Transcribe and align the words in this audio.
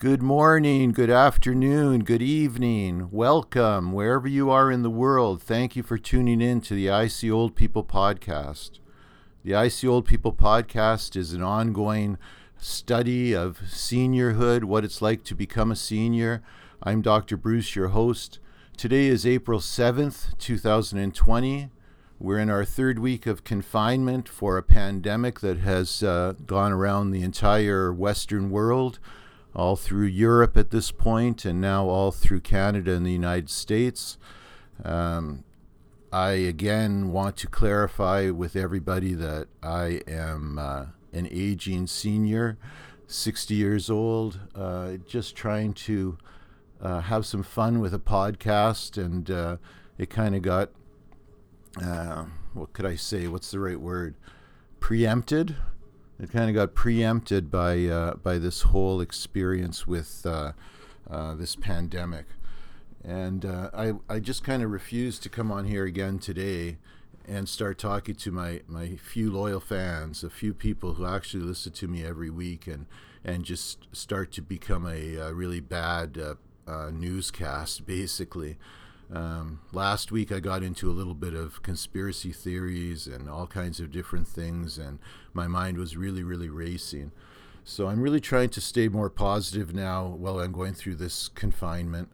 Good 0.00 0.22
morning, 0.22 0.92
good 0.92 1.10
afternoon, 1.10 2.04
good 2.04 2.22
evening. 2.22 3.10
Welcome 3.10 3.92
wherever 3.92 4.26
you 4.26 4.48
are 4.48 4.70
in 4.70 4.80
the 4.80 4.88
world. 4.88 5.42
Thank 5.42 5.76
you 5.76 5.82
for 5.82 5.98
tuning 5.98 6.40
in 6.40 6.62
to 6.62 6.74
the 6.74 6.88
I 6.88 7.06
See 7.06 7.30
Old 7.30 7.54
People 7.54 7.84
podcast. 7.84 8.78
The 9.44 9.54
I 9.54 9.68
See 9.68 9.86
Old 9.86 10.06
People 10.06 10.32
podcast 10.32 11.16
is 11.16 11.34
an 11.34 11.42
ongoing 11.42 12.16
study 12.56 13.36
of 13.36 13.60
seniorhood, 13.66 14.64
what 14.64 14.86
it's 14.86 15.02
like 15.02 15.22
to 15.24 15.34
become 15.34 15.70
a 15.70 15.76
senior. 15.76 16.42
I'm 16.82 17.02
Dr. 17.02 17.36
Bruce, 17.36 17.76
your 17.76 17.88
host. 17.88 18.38
Today 18.78 19.06
is 19.06 19.26
April 19.26 19.60
7th, 19.60 20.38
2020. 20.38 21.68
We're 22.18 22.38
in 22.38 22.48
our 22.48 22.64
third 22.64 22.98
week 23.00 23.26
of 23.26 23.44
confinement 23.44 24.30
for 24.30 24.56
a 24.56 24.62
pandemic 24.62 25.40
that 25.40 25.58
has 25.58 26.02
uh, 26.02 26.32
gone 26.46 26.72
around 26.72 27.10
the 27.10 27.20
entire 27.20 27.92
Western 27.92 28.50
world, 28.50 28.98
all 29.54 29.76
through 29.76 30.06
Europe 30.06 30.56
at 30.56 30.70
this 30.70 30.90
point, 30.90 31.44
and 31.44 31.60
now 31.60 31.88
all 31.88 32.12
through 32.12 32.40
Canada 32.40 32.92
and 32.92 33.04
the 33.04 33.12
United 33.12 33.50
States. 33.50 34.18
Um, 34.84 35.44
I 36.12 36.32
again 36.32 37.12
want 37.12 37.36
to 37.38 37.46
clarify 37.46 38.30
with 38.30 38.56
everybody 38.56 39.14
that 39.14 39.48
I 39.62 40.02
am 40.06 40.58
uh, 40.58 40.86
an 41.12 41.28
aging 41.30 41.86
senior, 41.86 42.58
60 43.06 43.54
years 43.54 43.90
old, 43.90 44.40
uh, 44.54 44.94
just 45.06 45.36
trying 45.36 45.74
to 45.74 46.18
uh, 46.80 47.00
have 47.00 47.26
some 47.26 47.42
fun 47.42 47.80
with 47.80 47.94
a 47.94 47.98
podcast, 47.98 48.96
and 49.02 49.30
uh, 49.30 49.56
it 49.98 50.10
kind 50.10 50.34
of 50.34 50.42
got 50.42 50.70
uh, 51.80 52.24
what 52.54 52.72
could 52.72 52.86
I 52.86 52.96
say? 52.96 53.28
What's 53.28 53.50
the 53.50 53.60
right 53.60 53.80
word? 53.80 54.14
Preempted. 54.80 55.56
It 56.22 56.30
kind 56.30 56.50
of 56.50 56.54
got 56.54 56.74
preempted 56.74 57.50
by 57.50 57.86
uh, 57.86 58.14
by 58.16 58.36
this 58.36 58.62
whole 58.62 59.00
experience 59.00 59.86
with 59.86 60.26
uh, 60.26 60.52
uh 61.08 61.34
this 61.34 61.56
pandemic, 61.56 62.26
and 63.02 63.44
uh, 63.46 63.70
I 63.72 63.94
I 64.06 64.20
just 64.20 64.44
kind 64.44 64.62
of 64.62 64.70
refused 64.70 65.22
to 65.22 65.30
come 65.30 65.50
on 65.50 65.64
here 65.64 65.86
again 65.86 66.18
today 66.18 66.76
and 67.26 67.48
start 67.48 67.78
talking 67.78 68.16
to 68.16 68.30
my 68.30 68.60
my 68.68 68.96
few 68.96 69.32
loyal 69.32 69.60
fans, 69.60 70.22
a 70.22 70.28
few 70.28 70.52
people 70.52 70.94
who 70.94 71.06
actually 71.06 71.42
listen 71.42 71.72
to 71.72 71.88
me 71.88 72.04
every 72.04 72.28
week, 72.28 72.66
and 72.66 72.84
and 73.24 73.44
just 73.44 73.88
start 73.92 74.30
to 74.32 74.42
become 74.42 74.86
a, 74.86 75.14
a 75.16 75.32
really 75.32 75.60
bad 75.60 76.18
uh, 76.66 76.90
newscast, 76.92 77.86
basically. 77.86 78.58
Um, 79.12 79.60
last 79.72 80.12
week, 80.12 80.30
I 80.30 80.38
got 80.40 80.62
into 80.62 80.88
a 80.88 80.92
little 80.92 81.14
bit 81.14 81.34
of 81.34 81.62
conspiracy 81.62 82.32
theories 82.32 83.06
and 83.06 83.28
all 83.28 83.46
kinds 83.46 83.80
of 83.80 83.90
different 83.90 84.28
things, 84.28 84.78
and 84.78 84.98
my 85.32 85.48
mind 85.48 85.78
was 85.78 85.96
really, 85.96 86.22
really 86.22 86.48
racing. 86.48 87.10
So 87.64 87.88
I'm 87.88 88.00
really 88.00 88.20
trying 88.20 88.50
to 88.50 88.60
stay 88.60 88.88
more 88.88 89.10
positive 89.10 89.74
now 89.74 90.06
while 90.06 90.40
I'm 90.40 90.52
going 90.52 90.74
through 90.74 90.96
this 90.96 91.28
confinement. 91.28 92.08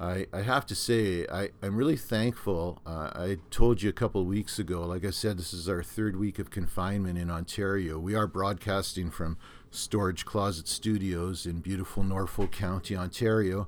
I, 0.00 0.26
I 0.32 0.42
have 0.42 0.64
to 0.66 0.76
say, 0.76 1.26
I, 1.26 1.48
I'm 1.60 1.76
really 1.76 1.96
thankful. 1.96 2.80
Uh, 2.86 3.10
I 3.14 3.38
told 3.50 3.82
you 3.82 3.88
a 3.88 3.92
couple 3.92 4.24
weeks 4.24 4.58
ago, 4.58 4.86
like 4.86 5.04
I 5.04 5.10
said, 5.10 5.38
this 5.38 5.52
is 5.52 5.68
our 5.68 5.82
third 5.82 6.14
week 6.16 6.38
of 6.38 6.50
confinement 6.50 7.18
in 7.18 7.30
Ontario. 7.30 7.98
We 7.98 8.14
are 8.14 8.28
broadcasting 8.28 9.10
from 9.10 9.38
Storage 9.72 10.24
Closet 10.24 10.68
Studios 10.68 11.46
in 11.46 11.60
beautiful 11.60 12.04
Norfolk 12.04 12.52
County, 12.52 12.96
Ontario. 12.96 13.66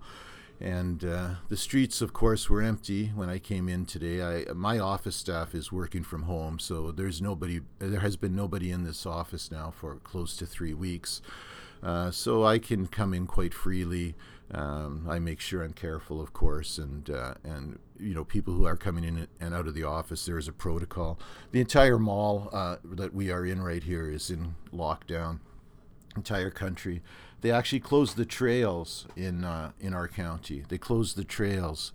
And 0.60 1.04
uh, 1.04 1.30
the 1.48 1.56
streets, 1.56 2.02
of 2.02 2.12
course, 2.12 2.50
were 2.50 2.60
empty 2.60 3.06
when 3.14 3.30
I 3.30 3.38
came 3.38 3.66
in 3.66 3.86
today. 3.86 4.22
I, 4.22 4.52
my 4.52 4.78
office 4.78 5.16
staff 5.16 5.54
is 5.54 5.72
working 5.72 6.04
from 6.04 6.24
home, 6.24 6.58
so 6.58 6.92
there's 6.92 7.22
nobody. 7.22 7.60
There 7.78 8.00
has 8.00 8.16
been 8.16 8.36
nobody 8.36 8.70
in 8.70 8.84
this 8.84 9.06
office 9.06 9.50
now 9.50 9.70
for 9.70 9.96
close 9.96 10.36
to 10.36 10.44
three 10.44 10.74
weeks, 10.74 11.22
uh, 11.82 12.10
so 12.10 12.44
I 12.44 12.58
can 12.58 12.86
come 12.88 13.14
in 13.14 13.26
quite 13.26 13.54
freely. 13.54 14.14
Um, 14.52 15.06
I 15.08 15.18
make 15.18 15.40
sure 15.40 15.62
I'm 15.62 15.72
careful, 15.72 16.20
of 16.20 16.34
course, 16.34 16.76
and 16.76 17.08
uh, 17.08 17.34
and 17.42 17.78
you 17.98 18.12
know 18.12 18.24
people 18.24 18.52
who 18.52 18.66
are 18.66 18.76
coming 18.76 19.04
in 19.04 19.28
and 19.40 19.54
out 19.54 19.66
of 19.66 19.74
the 19.74 19.84
office. 19.84 20.26
There 20.26 20.38
is 20.38 20.48
a 20.48 20.52
protocol. 20.52 21.18
The 21.52 21.60
entire 21.60 21.98
mall 21.98 22.50
uh, 22.52 22.76
that 22.84 23.14
we 23.14 23.30
are 23.30 23.46
in 23.46 23.62
right 23.62 23.82
here 23.82 24.10
is 24.10 24.28
in 24.28 24.56
lockdown. 24.74 25.38
Entire 26.16 26.50
country. 26.50 27.02
They 27.40 27.50
actually 27.50 27.80
closed 27.80 28.16
the 28.16 28.24
trails 28.26 29.06
in 29.16 29.44
uh, 29.44 29.72
in 29.80 29.94
our 29.94 30.08
county. 30.08 30.64
They 30.68 30.78
closed 30.78 31.16
the 31.16 31.24
trails. 31.24 31.92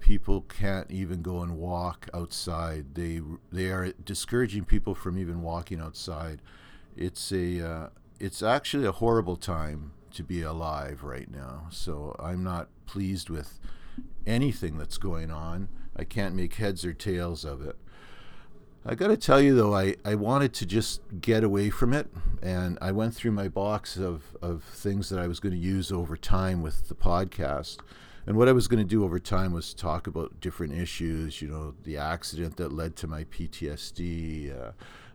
People 0.00 0.42
can't 0.42 0.90
even 0.90 1.22
go 1.22 1.42
and 1.42 1.56
walk 1.56 2.08
outside. 2.12 2.94
They 2.94 3.20
they 3.50 3.70
are 3.70 3.92
discouraging 4.04 4.64
people 4.64 4.94
from 4.94 5.18
even 5.18 5.42
walking 5.42 5.80
outside. 5.80 6.42
It's 6.96 7.32
a 7.32 7.66
uh, 7.66 7.88
it's 8.20 8.42
actually 8.42 8.86
a 8.86 8.92
horrible 8.92 9.36
time 9.36 9.92
to 10.12 10.22
be 10.22 10.42
alive 10.42 11.02
right 11.02 11.30
now. 11.30 11.66
So 11.70 12.14
I'm 12.18 12.44
not 12.44 12.68
pleased 12.86 13.30
with 13.30 13.58
anything 14.26 14.76
that's 14.76 14.98
going 14.98 15.30
on. 15.30 15.68
I 15.96 16.04
can't 16.04 16.34
make 16.34 16.54
heads 16.54 16.84
or 16.84 16.92
tails 16.92 17.44
of 17.44 17.62
it. 17.62 17.76
I 18.84 18.96
got 18.96 19.08
to 19.08 19.16
tell 19.16 19.40
you 19.40 19.54
though, 19.54 19.76
I, 19.76 19.94
I 20.04 20.16
wanted 20.16 20.52
to 20.54 20.66
just 20.66 21.02
get 21.20 21.44
away 21.44 21.70
from 21.70 21.92
it, 21.92 22.08
and 22.42 22.78
I 22.80 22.90
went 22.90 23.14
through 23.14 23.30
my 23.30 23.46
box 23.46 23.96
of, 23.96 24.36
of 24.42 24.64
things 24.64 25.08
that 25.10 25.20
I 25.20 25.28
was 25.28 25.38
going 25.38 25.52
to 25.52 25.58
use 25.58 25.92
over 25.92 26.16
time 26.16 26.62
with 26.62 26.88
the 26.88 26.96
podcast. 26.96 27.78
And 28.26 28.36
what 28.36 28.48
I 28.48 28.52
was 28.52 28.66
going 28.66 28.82
to 28.82 28.88
do 28.88 29.04
over 29.04 29.20
time 29.20 29.52
was 29.52 29.72
talk 29.72 30.08
about 30.08 30.40
different 30.40 30.74
issues, 30.74 31.40
you 31.40 31.46
know, 31.46 31.74
the 31.84 31.96
accident 31.96 32.56
that 32.56 32.72
led 32.72 32.96
to 32.96 33.06
my 33.06 33.22
PTSD, 33.24 34.52
uh, 34.52 34.72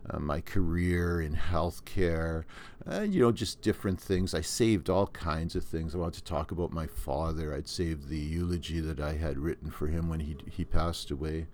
uh, 0.08 0.18
my 0.18 0.40
career 0.40 1.20
in 1.20 1.36
healthcare, 1.36 2.44
uh, 2.90 3.02
you 3.02 3.20
know, 3.20 3.32
just 3.32 3.60
different 3.60 4.00
things. 4.00 4.32
I 4.32 4.40
saved 4.40 4.88
all 4.88 5.08
kinds 5.08 5.54
of 5.54 5.64
things. 5.64 5.94
I 5.94 5.98
wanted 5.98 6.14
to 6.14 6.24
talk 6.24 6.52
about 6.52 6.72
my 6.72 6.86
father. 6.86 7.54
I'd 7.54 7.68
saved 7.68 8.08
the 8.08 8.18
eulogy 8.18 8.80
that 8.80 9.00
I 9.00 9.14
had 9.14 9.38
written 9.38 9.70
for 9.70 9.88
him 9.88 10.08
when 10.08 10.20
he, 10.20 10.36
he 10.50 10.64
passed 10.64 11.10
away 11.10 11.48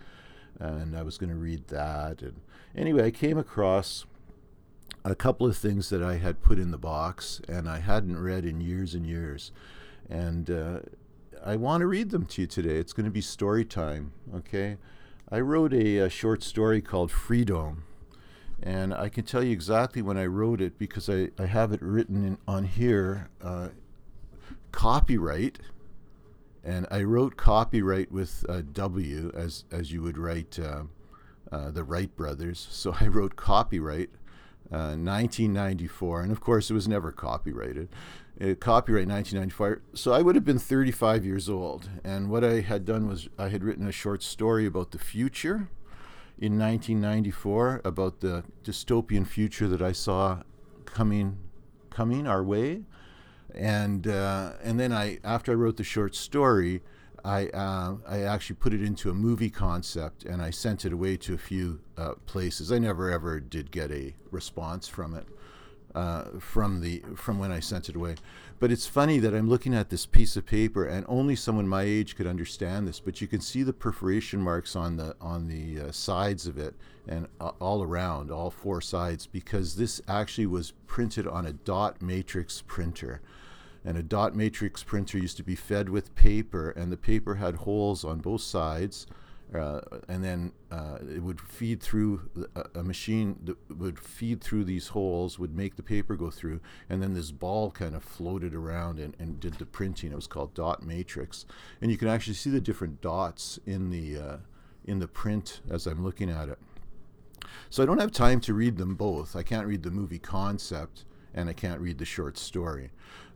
and 0.58 0.96
I 0.96 1.02
was 1.02 1.18
going 1.18 1.30
to 1.30 1.36
read 1.36 1.68
that. 1.68 2.22
And 2.22 2.40
anyway, 2.76 3.06
I 3.06 3.10
came 3.10 3.38
across 3.38 4.04
a 5.04 5.14
couple 5.14 5.46
of 5.46 5.56
things 5.56 5.90
that 5.90 6.02
I 6.02 6.16
had 6.16 6.42
put 6.42 6.58
in 6.58 6.70
the 6.70 6.78
box 6.78 7.40
and 7.48 7.68
I 7.68 7.80
hadn't 7.80 8.20
read 8.20 8.44
in 8.44 8.60
years 8.60 8.94
and 8.94 9.06
years. 9.06 9.52
And 10.08 10.50
uh, 10.50 10.80
I 11.44 11.56
want 11.56 11.82
to 11.82 11.86
read 11.86 12.10
them 12.10 12.24
to 12.26 12.42
you 12.42 12.46
today. 12.46 12.76
It's 12.76 12.92
going 12.92 13.04
to 13.04 13.10
be 13.10 13.20
story 13.20 13.64
time, 13.64 14.12
okay? 14.34 14.78
I 15.30 15.40
wrote 15.40 15.74
a, 15.74 15.98
a, 15.98 16.08
short 16.08 16.42
story 16.42 16.80
called 16.80 17.10
Freedome. 17.10 17.82
And 18.62 18.94
I 18.94 19.08
can 19.08 19.24
tell 19.24 19.42
you 19.42 19.52
exactly 19.52 20.00
when 20.00 20.16
I 20.16 20.26
wrote 20.26 20.60
it 20.60 20.78
because 20.78 21.10
I, 21.10 21.30
I 21.38 21.46
have 21.46 21.72
it 21.72 21.82
written 21.82 22.24
in, 22.24 22.38
on 22.48 22.64
here. 22.64 23.28
Uh, 23.42 23.68
copyright 24.72 25.58
and 26.64 26.86
I 26.90 27.02
wrote 27.02 27.36
copyright 27.36 28.10
with 28.10 28.44
a 28.48 28.62
W 28.62 29.30
as 29.34 29.64
as 29.70 29.92
you 29.92 30.02
would 30.02 30.18
write 30.18 30.58
uh, 30.58 30.84
uh, 31.52 31.70
the 31.70 31.84
Wright 31.84 32.14
brothers. 32.16 32.66
So 32.70 32.96
I 33.00 33.06
wrote 33.06 33.36
copyright, 33.36 34.10
uh, 34.72 34.96
1994, 34.96 36.22
and 36.22 36.32
of 36.32 36.40
course 36.40 36.70
it 36.70 36.74
was 36.74 36.88
never 36.88 37.12
copyrighted. 37.12 37.88
Uh, 38.40 38.54
copyright 38.58 39.06
1994. 39.06 39.82
So 39.94 40.12
I 40.12 40.22
would 40.22 40.34
have 40.34 40.44
been 40.44 40.58
35 40.58 41.24
years 41.24 41.48
old, 41.48 41.88
and 42.02 42.30
what 42.30 42.42
I 42.42 42.60
had 42.60 42.84
done 42.84 43.06
was 43.06 43.28
I 43.38 43.48
had 43.48 43.62
written 43.62 43.86
a 43.86 43.92
short 43.92 44.22
story 44.22 44.66
about 44.66 44.90
the 44.90 44.98
future 44.98 45.68
in 46.36 46.58
1994 46.58 47.82
about 47.84 48.20
the 48.20 48.42
dystopian 48.64 49.24
future 49.26 49.68
that 49.68 49.80
I 49.80 49.92
saw 49.92 50.42
coming 50.84 51.38
coming 51.90 52.26
our 52.26 52.42
way 52.42 52.82
and 53.54 54.06
uh, 54.06 54.52
and 54.62 54.78
then 54.78 54.92
I 54.92 55.18
after 55.24 55.52
I 55.52 55.54
wrote 55.54 55.76
the 55.76 55.84
short 55.84 56.14
story, 56.14 56.82
I 57.24 57.48
uh, 57.48 57.96
I 58.06 58.22
actually 58.22 58.56
put 58.56 58.74
it 58.74 58.82
into 58.82 59.10
a 59.10 59.14
movie 59.14 59.50
concept 59.50 60.24
and 60.24 60.42
I 60.42 60.50
sent 60.50 60.84
it 60.84 60.92
away 60.92 61.16
to 61.18 61.34
a 61.34 61.38
few 61.38 61.80
uh, 61.96 62.14
places. 62.26 62.70
I 62.70 62.78
never 62.78 63.10
ever 63.10 63.40
did 63.40 63.70
get 63.70 63.90
a 63.90 64.14
response 64.30 64.88
from 64.88 65.14
it 65.14 65.26
uh, 65.94 66.24
from 66.38 66.80
the 66.80 67.02
from 67.16 67.38
when 67.38 67.52
I 67.52 67.60
sent 67.60 67.88
it 67.88 67.96
away. 67.96 68.16
But 68.60 68.70
it's 68.70 68.86
funny 68.86 69.18
that 69.18 69.34
I'm 69.34 69.48
looking 69.48 69.74
at 69.74 69.90
this 69.90 70.06
piece 70.06 70.36
of 70.36 70.46
paper 70.46 70.84
and 70.84 71.04
only 71.08 71.36
someone 71.36 71.68
my 71.68 71.82
age 71.82 72.16
could 72.16 72.26
understand 72.26 72.86
this. 72.86 73.00
But 73.00 73.20
you 73.20 73.26
can 73.26 73.40
see 73.40 73.62
the 73.62 73.72
perforation 73.72 74.40
marks 74.40 74.76
on 74.76 74.96
the 74.96 75.16
on 75.20 75.48
the 75.48 75.88
uh, 75.88 75.92
sides 75.92 76.46
of 76.46 76.58
it 76.58 76.74
and 77.06 77.28
all 77.60 77.82
around, 77.82 78.30
all 78.30 78.50
four 78.50 78.80
sides, 78.80 79.26
because 79.26 79.76
this 79.76 80.00
actually 80.08 80.46
was 80.46 80.72
printed 80.86 81.26
on 81.26 81.46
a 81.46 81.52
dot 81.52 82.00
matrix 82.00 82.62
printer 82.66 83.20
and 83.84 83.98
a 83.98 84.02
dot 84.02 84.34
matrix 84.34 84.82
printer 84.82 85.18
used 85.18 85.36
to 85.36 85.42
be 85.42 85.54
fed 85.54 85.88
with 85.88 86.14
paper, 86.14 86.70
and 86.70 86.90
the 86.90 86.96
paper 86.96 87.36
had 87.36 87.56
holes 87.56 88.04
on 88.04 88.18
both 88.18 88.42
sides. 88.42 89.06
Uh, 89.54 89.80
and 90.08 90.24
then 90.24 90.50
uh, 90.72 90.98
it 91.14 91.22
would 91.22 91.40
feed 91.40 91.80
through 91.80 92.28
a, 92.56 92.80
a, 92.80 92.82
machine 92.82 93.38
that 93.44 93.56
would 93.78 94.00
feed 94.00 94.40
through 94.40 94.64
these 94.64 94.88
holes, 94.88 95.38
would 95.38 95.54
make 95.54 95.76
the 95.76 95.82
paper 95.82 96.16
go 96.16 96.28
through, 96.28 96.58
and 96.88 97.00
then 97.00 97.14
this 97.14 97.30
ball 97.30 97.70
kind 97.70 97.94
of 97.94 98.02
floated 98.02 98.52
around 98.52 98.98
and, 98.98 99.14
and 99.20 99.38
did 99.38 99.54
the 99.54 99.66
printing. 99.66 100.10
It 100.10 100.16
was 100.16 100.26
called 100.26 100.54
dot 100.54 100.82
matrix, 100.82 101.44
and 101.80 101.90
you 101.90 101.96
can 101.96 102.08
actually 102.08 102.34
see 102.34 102.50
the 102.50 102.60
different 102.60 103.00
dots 103.00 103.60
in 103.64 103.90
the 103.90 104.18
uh, 104.18 104.36
in 104.86 104.98
the 104.98 105.06
print 105.06 105.60
as 105.70 105.86
I'm 105.86 106.02
looking 106.02 106.30
at 106.30 106.48
it. 106.48 106.58
So 107.70 107.82
I 107.82 107.86
don't 107.86 108.00
have 108.00 108.12
time 108.12 108.40
to 108.42 108.54
read 108.54 108.76
them 108.76 108.94
both. 108.94 109.36
I 109.36 109.42
can't 109.42 109.66
read 109.66 109.82
the 109.82 109.90
movie 109.90 110.18
concept 110.18 111.04
and 111.34 111.48
I 111.48 111.52
can't 111.52 111.80
read 111.80 111.98
the 111.98 112.04
short 112.04 112.38
story. 112.38 112.90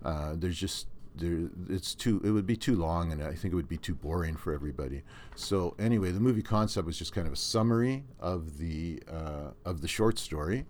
Uh, 0.05 0.35
there's 0.37 0.59
just 0.59 0.87
there, 1.17 1.51
it's 1.69 1.95
too 1.95 2.21
it 2.25 2.31
would 2.31 2.47
be 2.47 2.57
too 2.57 2.77
long 2.77 3.13
and 3.13 3.23
i 3.23 3.35
think 3.35 3.53
it 3.53 3.57
would 3.57 3.69
be 3.69 3.77
too 3.77 3.95
boring 3.95 4.37
for 4.37 4.53
everybody. 4.53 5.03
So 5.35 5.75
anyway 5.79 6.11
the 6.13 6.21
movie 6.21 6.43
concept 6.43 6.87
was 6.87 6.99
just 6.99 7.13
kind 7.13 7.27
of 7.27 7.33
a 7.33 7.37
summary 7.37 8.05
of 8.21 8.59
the 8.59 9.03
uh, 9.11 9.51
of 9.65 9.81
the 9.81 9.89
short 9.89 10.19
story 10.19 10.67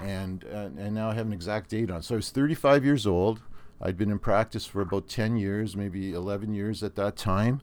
and 0.00 0.44
uh, 0.52 0.70
and 0.78 0.94
now 0.94 1.10
i 1.10 1.14
have 1.14 1.26
an 1.26 1.32
exact 1.32 1.70
date 1.70 1.90
on 1.90 1.98
it. 1.98 2.04
so 2.04 2.14
i 2.14 2.16
was 2.16 2.30
35 2.30 2.84
years 2.84 3.06
old. 3.06 3.40
I'd 3.80 3.98
been 3.98 4.12
in 4.12 4.20
practice 4.20 4.64
for 4.64 4.80
about 4.80 5.08
10 5.08 5.36
years 5.36 5.76
maybe 5.76 6.12
11 6.12 6.54
years 6.54 6.82
at 6.82 6.94
that 6.96 7.16
time. 7.16 7.60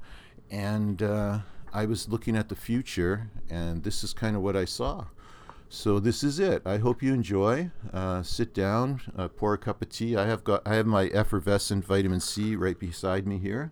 And 0.51 1.01
uh, 1.01 1.39
i 1.73 1.85
was 1.85 2.09
looking 2.09 2.35
at 2.35 2.50
the 2.50 2.56
future 2.56 3.29
and 3.50 3.83
this 3.83 4.03
is 4.03 4.13
kind 4.13 4.35
of 4.35 4.41
what 4.41 4.56
i 4.56 4.65
saw 4.65 5.06
so 5.69 6.00
this 6.00 6.24
is 6.24 6.39
it. 6.39 6.63
I 6.66 6.77
hope 6.77 7.04
you 7.04 7.13
enjoy. 7.13 7.69
Uh, 7.94 8.24
sit 8.24 8.54
down, 8.54 9.01
uh, 9.16 9.27
pour 9.27 9.54
a 9.54 9.57
cup 9.57 9.81
of 9.81 9.89
tea. 9.89 10.18
I 10.18 10.25
have 10.25 10.44
got 10.44 10.68
I 10.68 10.75
have 10.75 10.88
my 10.88 11.06
effervescent 11.07 11.86
vitamin 11.86 12.19
C 12.19 12.56
right 12.56 12.77
beside 12.77 13.27
me 13.27 13.38
here. 13.38 13.71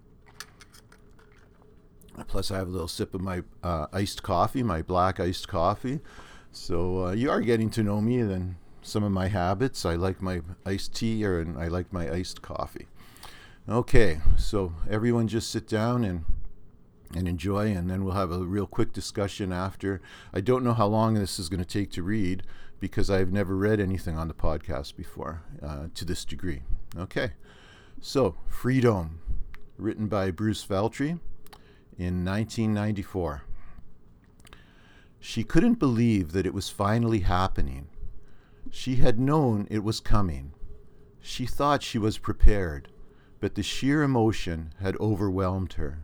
Plus, 2.28 2.50
I 2.50 2.58
have 2.58 2.68
a 2.68 2.72
little 2.72 2.88
sip 2.88 3.14
of 3.14 3.22
my 3.22 3.44
uh, 3.62 3.88
iced 3.94 4.24
coffee, 4.24 4.64
my 4.64 4.82
black 4.82 5.20
iced 5.20 5.48
coffee. 5.48 6.00
So 6.52 7.08
uh, 7.08 7.12
you 7.12 7.30
are 7.30 7.42
getting 7.42 7.70
to 7.72 7.84
know 7.84 8.02
me 8.02 8.20
and 8.20 8.56
some 8.82 9.04
of 9.04 9.12
my 9.12 9.28
habits. 9.28 9.86
I 9.86 9.96
like 9.96 10.22
my 10.22 10.42
iced 10.66 10.96
tea, 10.96 11.26
or 11.26 11.40
and 11.40 11.58
I 11.58 11.68
like 11.68 11.92
my 11.92 12.12
iced 12.12 12.42
coffee. 12.42 12.88
Okay, 13.70 14.22
so 14.38 14.74
everyone 14.90 15.28
just 15.28 15.52
sit 15.52 15.68
down 15.68 16.04
and 16.04 16.24
and 17.16 17.28
enjoy, 17.28 17.72
and 17.72 17.90
then 17.90 18.04
we'll 18.04 18.14
have 18.14 18.32
a 18.32 18.40
real 18.40 18.68
quick 18.68 18.94
discussion 18.94 19.52
after. 19.52 20.02
I 20.34 20.42
don't 20.42 20.64
know 20.64 20.74
how 20.74 20.88
long 20.88 21.14
this 21.14 21.40
is 21.40 21.50
going 21.50 21.64
to 21.64 21.66
take 21.66 21.92
to 21.92 22.04
read 22.04 22.44
because 22.80 23.10
I've 23.10 23.32
never 23.32 23.56
read 23.56 23.80
anything 23.80 24.18
on 24.18 24.28
the 24.28 24.34
podcast 24.34 24.96
before 24.96 25.42
uh, 25.64 25.88
to 25.94 26.06
this 26.06 26.26
degree. 26.26 26.62
Okay, 26.98 27.32
so 28.02 28.36
Freedome, 28.50 29.18
written 29.78 30.08
by 30.08 30.32
Bruce 30.32 30.66
Veltri 30.66 31.20
in 31.98 32.24
1994. 32.24 33.44
She 35.20 35.44
couldn't 35.44 35.76
believe 35.76 36.32
that 36.32 36.46
it 36.46 36.54
was 36.54 36.70
finally 36.70 37.20
happening. 37.20 37.88
She 38.70 38.98
had 38.98 39.20
known 39.20 39.68
it 39.70 39.84
was 39.84 40.00
coming. 40.00 40.54
She 41.22 41.46
thought 41.46 41.84
she 41.84 41.98
was 41.98 42.18
prepared, 42.18 42.90
but 43.40 43.56
the 43.56 43.64
sheer 43.64 44.04
emotion 44.04 44.74
had 44.80 44.96
overwhelmed 44.98 45.74
her. 45.74 46.04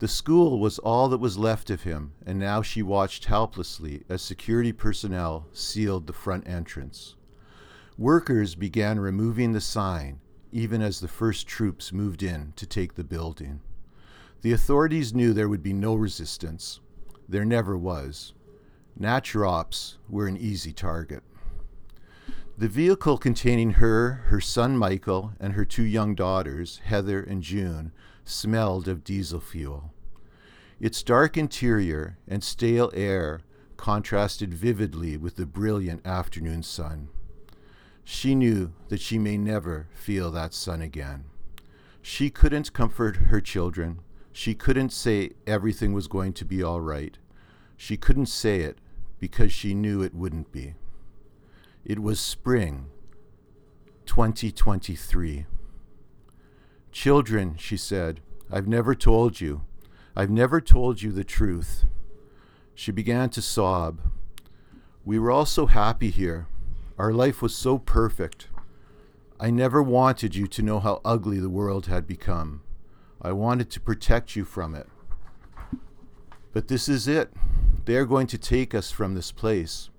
The 0.00 0.08
school 0.08 0.58
was 0.58 0.78
all 0.78 1.10
that 1.10 1.18
was 1.18 1.36
left 1.36 1.68
of 1.68 1.82
him, 1.82 2.12
and 2.24 2.38
now 2.38 2.62
she 2.62 2.82
watched 2.82 3.26
helplessly 3.26 4.02
as 4.08 4.22
security 4.22 4.72
personnel 4.72 5.46
sealed 5.52 6.06
the 6.06 6.14
front 6.14 6.48
entrance. 6.48 7.16
Workers 7.98 8.54
began 8.54 8.98
removing 8.98 9.52
the 9.52 9.60
sign, 9.60 10.20
even 10.52 10.80
as 10.80 11.00
the 11.00 11.08
first 11.08 11.46
troops 11.46 11.92
moved 11.92 12.22
in 12.22 12.54
to 12.56 12.66
take 12.66 12.94
the 12.94 13.04
building. 13.04 13.60
The 14.40 14.52
authorities 14.52 15.12
knew 15.12 15.34
there 15.34 15.50
would 15.50 15.62
be 15.62 15.74
no 15.74 15.94
resistance. 15.94 16.80
There 17.28 17.44
never 17.44 17.76
was. 17.76 18.32
Naturops 18.98 19.98
were 20.08 20.26
an 20.26 20.38
easy 20.38 20.72
target. 20.72 21.22
The 22.56 22.68
vehicle 22.68 23.18
containing 23.18 23.72
her, 23.72 24.24
her 24.28 24.40
son 24.40 24.78
Michael, 24.78 25.34
and 25.38 25.52
her 25.52 25.66
two 25.66 25.82
young 25.82 26.14
daughters, 26.14 26.80
Heather 26.84 27.20
and 27.22 27.42
June, 27.42 27.92
smelled 28.30 28.88
of 28.88 29.04
diesel 29.04 29.40
fuel. 29.40 29.92
Its 30.80 31.02
dark 31.02 31.36
interior 31.36 32.16
and 32.26 32.42
stale 32.42 32.90
air 32.94 33.40
contrasted 33.76 34.54
vividly 34.54 35.16
with 35.16 35.36
the 35.36 35.46
brilliant 35.46 36.06
afternoon 36.06 36.62
sun. 36.62 37.08
She 38.04 38.34
knew 38.34 38.72
that 38.88 39.00
she 39.00 39.18
may 39.18 39.36
never 39.36 39.88
feel 39.94 40.30
that 40.30 40.54
sun 40.54 40.80
again. 40.80 41.24
She 42.02 42.30
couldn't 42.30 42.72
comfort 42.72 43.16
her 43.16 43.40
children. 43.40 44.00
She 44.32 44.54
couldn't 44.54 44.90
say 44.90 45.30
everything 45.46 45.92
was 45.92 46.08
going 46.08 46.32
to 46.34 46.44
be 46.44 46.62
all 46.62 46.80
right. 46.80 47.18
She 47.76 47.96
couldn't 47.96 48.26
say 48.26 48.60
it 48.60 48.78
because 49.18 49.52
she 49.52 49.74
knew 49.74 50.02
it 50.02 50.14
wouldn't 50.14 50.50
be. 50.50 50.74
It 51.84 52.00
was 52.00 52.20
spring 52.20 52.86
2023. 54.06 55.46
Children, 56.92 57.56
she 57.56 57.76
said, 57.76 58.20
I've 58.50 58.66
never 58.66 58.94
told 58.94 59.40
you. 59.40 59.62
I've 60.16 60.30
never 60.30 60.60
told 60.60 61.02
you 61.02 61.12
the 61.12 61.24
truth. 61.24 61.84
She 62.74 62.90
began 62.90 63.30
to 63.30 63.42
sob. 63.42 64.00
We 65.04 65.18
were 65.18 65.30
all 65.30 65.46
so 65.46 65.66
happy 65.66 66.10
here. 66.10 66.46
Our 66.98 67.12
life 67.12 67.40
was 67.40 67.54
so 67.54 67.78
perfect. 67.78 68.48
I 69.38 69.50
never 69.50 69.82
wanted 69.82 70.34
you 70.34 70.46
to 70.48 70.62
know 70.62 70.80
how 70.80 71.00
ugly 71.04 71.38
the 71.38 71.48
world 71.48 71.86
had 71.86 72.06
become. 72.06 72.62
I 73.22 73.32
wanted 73.32 73.70
to 73.70 73.80
protect 73.80 74.34
you 74.34 74.44
from 74.44 74.74
it. 74.74 74.88
But 76.52 76.68
this 76.68 76.88
is 76.88 77.06
it. 77.06 77.32
They 77.84 77.96
are 77.96 78.04
going 78.04 78.26
to 78.28 78.38
take 78.38 78.74
us 78.74 78.90
from 78.90 79.14
this 79.14 79.32
place. 79.32 79.90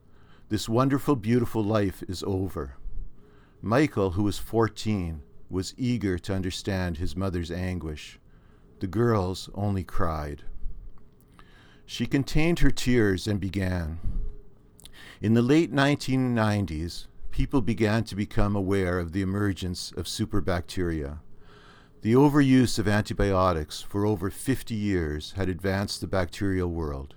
This 0.49 0.67
wonderful, 0.67 1.15
beautiful 1.15 1.63
life 1.63 2.03
is 2.07 2.23
over. 2.23 2.75
Michael, 3.61 4.11
who 4.11 4.23
was 4.23 4.38
14, 4.38 5.21
was 5.51 5.74
eager 5.77 6.18
to 6.18 6.33
understand 6.33 6.98
his 6.98 7.15
mother's 7.15 7.51
anguish. 7.51 8.19
The 8.80 8.88
girls 8.88 9.50
only 9.53 9.83
cried. 9.83 10.44
She 11.86 12.06
contained 12.06 12.59
her 12.59 12.71
tears 12.71 13.27
and 13.27 13.39
began. 13.39 14.00
In 15.21 15.33
the 15.33 15.42
late 15.42 15.74
1990s, 15.74 17.07
people 17.31 17.62
began 17.62 18.03
to 18.06 18.15
become 18.15 18.56
aware 18.56 18.98
of 18.98 19.12
the 19.12 19.21
emergence 19.21 19.92
of 19.98 20.06
superbacteria. 20.06 21.19
The 22.01 22.13
overuse 22.13 22.80
of 22.80 22.88
antibiotics 22.88 23.81
for 23.81 24.06
over 24.06 24.31
50 24.31 24.74
years 24.74 25.33
had 25.33 25.50
advanced 25.50 26.01
the 26.01 26.07
bacterial 26.07 26.69
world. 26.69 27.15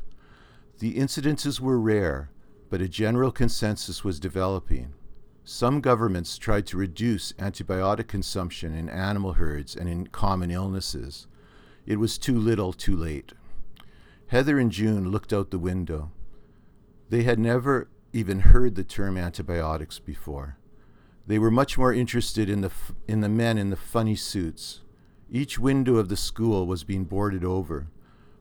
The 0.80 0.96
incidences 0.96 1.60
were 1.60 1.80
rare, 1.80 2.30
but 2.68 2.82
a 2.82 2.88
general 2.88 3.30
consensus 3.30 4.04
was 4.04 4.20
developing. 4.20 4.92
Some 5.46 5.82
governments 5.82 6.38
tried 6.38 6.66
to 6.68 6.78
reduce 6.78 7.32
antibiotic 7.34 8.08
consumption 8.08 8.74
in 8.74 8.88
animal 8.88 9.34
herds 9.34 9.76
and 9.76 9.90
in 9.90 10.06
common 10.06 10.50
illnesses. 10.50 11.26
It 11.84 11.98
was 11.98 12.16
too 12.16 12.38
little, 12.38 12.72
too 12.72 12.96
late. 12.96 13.32
Heather 14.28 14.58
and 14.58 14.72
June 14.72 15.10
looked 15.10 15.34
out 15.34 15.50
the 15.50 15.58
window. 15.58 16.10
They 17.10 17.24
had 17.24 17.38
never 17.38 17.88
even 18.14 18.40
heard 18.40 18.74
the 18.74 18.84
term 18.84 19.18
antibiotics 19.18 19.98
before. 19.98 20.56
They 21.26 21.38
were 21.38 21.50
much 21.50 21.76
more 21.76 21.92
interested 21.92 22.48
in 22.48 22.62
the, 22.62 22.68
f- 22.68 22.92
in 23.06 23.20
the 23.20 23.28
men 23.28 23.58
in 23.58 23.68
the 23.68 23.76
funny 23.76 24.16
suits. 24.16 24.80
Each 25.30 25.58
window 25.58 25.96
of 25.96 26.08
the 26.08 26.16
school 26.16 26.66
was 26.66 26.84
being 26.84 27.04
boarded 27.04 27.44
over. 27.44 27.88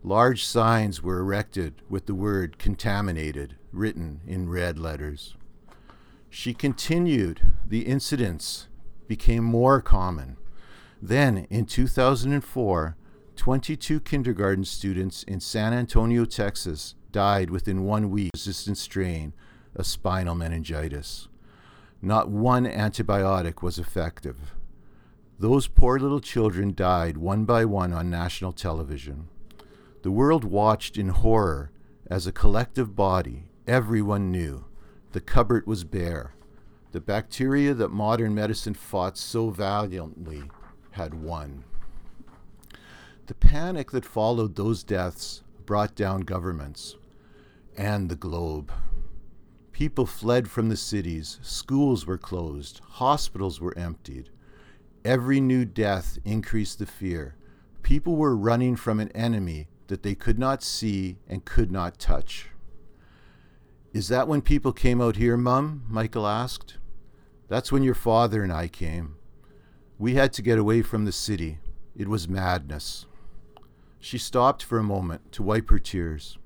Large 0.03 0.45
signs 0.45 1.03
were 1.03 1.19
erected 1.19 1.81
with 1.89 2.05
the 2.05 2.15
word 2.15 2.57
contaminated 2.57 3.57
written 3.73 4.21
in 4.25 4.47
red 4.47 4.79
letters. 4.79 5.35
She 6.35 6.55
continued. 6.55 7.51
The 7.63 7.81
incidents 7.81 8.67
became 9.07 9.43
more 9.43 9.83
common. 9.83 10.37
Then, 10.99 11.45
in 11.51 11.67
2004, 11.67 12.97
22 13.35 13.99
kindergarten 13.99 14.65
students 14.65 15.21
in 15.21 15.39
San 15.39 15.73
Antonio, 15.73 16.25
Texas 16.25 16.95
died 17.11 17.51
within 17.51 17.83
one 17.83 18.09
week 18.09 18.31
of 18.33 18.39
resistant 18.39 18.79
strain 18.79 19.33
of 19.75 19.85
spinal 19.85 20.33
meningitis. 20.33 21.27
Not 22.01 22.29
one 22.29 22.65
antibiotic 22.65 23.61
was 23.61 23.77
effective. 23.77 24.55
Those 25.37 25.67
poor 25.67 25.99
little 25.99 26.19
children 26.19 26.73
died 26.73 27.15
one 27.15 27.45
by 27.45 27.63
one 27.63 27.93
on 27.93 28.09
national 28.09 28.53
television. 28.53 29.27
The 30.01 30.11
world 30.11 30.43
watched 30.43 30.97
in 30.97 31.09
horror 31.09 31.69
as 32.09 32.25
a 32.25 32.31
collective 32.31 32.95
body. 32.95 33.43
Everyone 33.67 34.31
knew 34.31 34.65
the 35.13 35.21
cupboard 35.21 35.65
was 35.67 35.83
bare. 35.83 36.33
The 36.91 36.99
bacteria 36.99 37.73
that 37.75 37.89
modern 37.89 38.35
medicine 38.35 38.73
fought 38.73 39.17
so 39.17 39.51
valiantly 39.51 40.43
had 40.91 41.13
won. 41.13 41.63
The 43.27 43.35
panic 43.35 43.91
that 43.91 44.05
followed 44.05 44.55
those 44.55 44.83
deaths 44.83 45.43
brought 45.65 45.95
down 45.95 46.21
governments 46.21 46.97
and 47.77 48.09
the 48.09 48.15
globe. 48.15 48.71
People 49.71 50.05
fled 50.05 50.49
from 50.49 50.69
the 50.69 50.77
cities, 50.77 51.39
schools 51.41 52.05
were 52.05 52.17
closed, 52.17 52.81
hospitals 52.83 53.61
were 53.61 53.77
emptied. 53.77 54.29
Every 55.05 55.39
new 55.39 55.63
death 55.63 56.17
increased 56.25 56.79
the 56.79 56.85
fear. 56.85 57.35
People 57.83 58.15
were 58.15 58.35
running 58.35 58.75
from 58.75 58.99
an 58.99 59.09
enemy 59.09 59.67
that 59.87 60.01
they 60.01 60.15
could 60.15 60.39
not 60.39 60.63
see 60.63 61.17
and 61.27 61.45
could 61.45 61.71
not 61.71 61.99
touch. 61.99 62.49
Is 63.93 64.07
that 64.07 64.27
when 64.27 64.41
people 64.41 64.73
came 64.73 64.99
out 64.99 65.17
here, 65.17 65.37
Mum? 65.37 65.83
Michael 65.87 66.25
asked. 66.25 66.77
That's 67.47 67.71
when 67.71 67.83
your 67.83 67.93
father 67.93 68.41
and 68.41 68.51
I 68.51 68.67
came. 68.67 69.17
We 69.99 70.15
had 70.15 70.33
to 70.33 70.41
get 70.41 70.57
away 70.57 70.81
from 70.81 71.05
the 71.05 71.11
city. 71.11 71.59
It 71.95 72.07
was 72.07 72.27
madness. 72.27 73.05
She 73.99 74.17
stopped 74.17 74.63
for 74.63 74.79
a 74.79 74.83
moment 74.83 75.31
to 75.33 75.43
wipe 75.43 75.69
her 75.69 75.77
tears. 75.77 76.39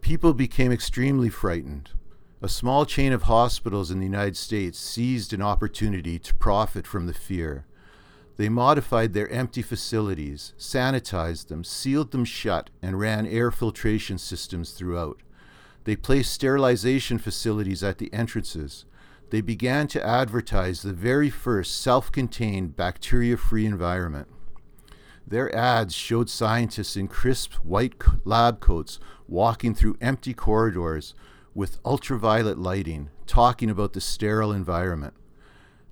People 0.00 0.34
became 0.34 0.72
extremely 0.72 1.28
frightened. 1.28 1.90
A 2.42 2.48
small 2.48 2.84
chain 2.84 3.12
of 3.12 3.22
hospitals 3.22 3.92
in 3.92 4.00
the 4.00 4.06
United 4.06 4.36
States 4.36 4.76
seized 4.76 5.32
an 5.32 5.40
opportunity 5.40 6.18
to 6.18 6.34
profit 6.34 6.84
from 6.84 7.06
the 7.06 7.14
fear. 7.14 7.64
They 8.36 8.48
modified 8.48 9.12
their 9.12 9.28
empty 9.30 9.62
facilities, 9.62 10.52
sanitized 10.58 11.46
them, 11.46 11.62
sealed 11.62 12.10
them 12.10 12.24
shut, 12.24 12.70
and 12.82 12.98
ran 12.98 13.24
air 13.24 13.52
filtration 13.52 14.18
systems 14.18 14.72
throughout. 14.72 15.22
They 15.88 15.96
placed 15.96 16.34
sterilization 16.34 17.16
facilities 17.16 17.82
at 17.82 17.96
the 17.96 18.12
entrances. 18.12 18.84
They 19.30 19.40
began 19.40 19.88
to 19.88 20.06
advertise 20.06 20.82
the 20.82 20.92
very 20.92 21.30
first 21.30 21.80
self 21.80 22.12
contained 22.12 22.76
bacteria 22.76 23.38
free 23.38 23.64
environment. 23.64 24.28
Their 25.26 25.50
ads 25.56 25.94
showed 25.94 26.28
scientists 26.28 26.94
in 26.94 27.08
crisp 27.08 27.54
white 27.64 27.94
lab 28.26 28.60
coats 28.60 29.00
walking 29.26 29.74
through 29.74 29.96
empty 30.02 30.34
corridors 30.34 31.14
with 31.54 31.80
ultraviolet 31.86 32.58
lighting, 32.58 33.08
talking 33.26 33.70
about 33.70 33.94
the 33.94 34.02
sterile 34.02 34.52
environment. 34.52 35.14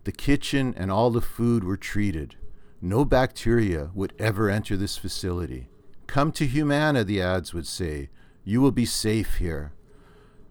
The 0.05 0.12
kitchen 0.12 0.75
and 0.76 0.91
all 0.91 1.11
the 1.11 1.23
food 1.23 1.65
were 1.65 1.79
treated. 1.79 2.37
No 2.83 3.07
bacteria 3.07 3.93
would 3.95 4.12
ever 4.19 4.50
enter 4.50 4.76
this 4.76 4.99
facility. 4.99 5.71
Come 6.07 6.33
to 6.33 6.47
Humana, 6.47 7.03
the 7.03 7.23
ads 7.23 7.55
would 7.55 7.67
say. 7.67 8.11
You 8.45 8.61
will 8.61 8.73
be 8.73 8.85
safe 8.85 9.37
here. 9.37 9.73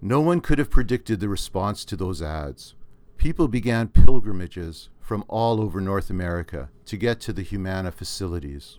No 0.06 0.22
one 0.22 0.40
could 0.40 0.60
have 0.60 0.70
predicted 0.70 1.20
the 1.20 1.28
response 1.28 1.84
to 1.84 1.96
those 1.96 2.22
ads. 2.22 2.76
People 3.18 3.48
began 3.48 3.88
pilgrimages 3.88 4.90
from 5.02 5.26
all 5.28 5.60
over 5.60 5.82
North 5.82 6.12
America 6.12 6.70
to 6.86 6.96
get 6.96 7.20
to 7.22 7.34
the 7.34 7.42
Humana 7.42 7.92
facilities. 7.92 8.78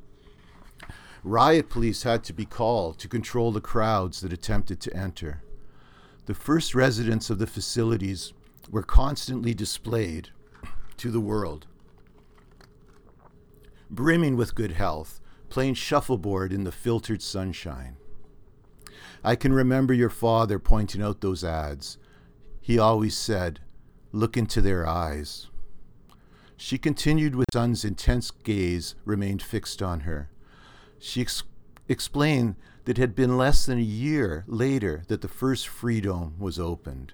Riot 1.24 1.68
police 1.68 2.04
had 2.04 2.22
to 2.22 2.32
be 2.32 2.44
called 2.44 3.00
to 3.00 3.08
control 3.08 3.50
the 3.50 3.60
crowds 3.60 4.20
that 4.20 4.32
attempted 4.32 4.78
to 4.82 4.96
enter. 4.96 5.42
The 6.26 6.34
first 6.34 6.76
residents 6.76 7.28
of 7.28 7.40
the 7.40 7.48
facilities 7.48 8.32
were 8.70 8.84
constantly 8.84 9.52
displayed 9.52 10.28
to 10.96 11.10
the 11.10 11.18
world, 11.18 11.66
brimming 13.90 14.36
with 14.36 14.54
good 14.54 14.70
health, 14.70 15.20
playing 15.48 15.74
shuffleboard 15.74 16.52
in 16.52 16.62
the 16.62 16.70
filtered 16.70 17.20
sunshine. 17.20 17.96
I 19.26 19.34
can 19.34 19.52
remember 19.52 19.92
your 19.92 20.08
father 20.08 20.60
pointing 20.60 21.02
out 21.02 21.20
those 21.20 21.42
ads. 21.42 21.98
He 22.60 22.78
always 22.78 23.16
said, 23.16 23.58
Look 24.12 24.36
into 24.36 24.60
their 24.60 24.86
eyes. 24.86 25.48
She 26.56 26.78
continued 26.78 27.34
with 27.34 27.48
son's 27.52 27.84
intense 27.84 28.30
gaze 28.30 28.94
remained 29.04 29.42
fixed 29.42 29.82
on 29.82 30.00
her. 30.00 30.30
She 31.00 31.22
ex- 31.22 31.42
explained 31.88 32.54
that 32.84 32.98
it 32.98 33.00
had 33.00 33.16
been 33.16 33.36
less 33.36 33.66
than 33.66 33.78
a 33.78 33.82
year 33.82 34.44
later 34.46 35.02
that 35.08 35.22
the 35.22 35.28
first 35.28 35.66
Freedome 35.66 36.38
was 36.38 36.60
opened. 36.60 37.12